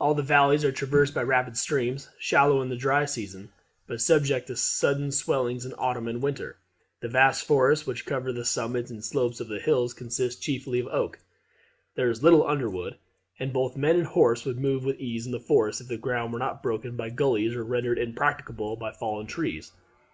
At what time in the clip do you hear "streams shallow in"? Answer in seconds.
1.58-2.70